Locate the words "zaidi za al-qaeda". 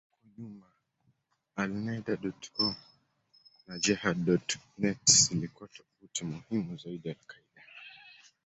6.77-7.61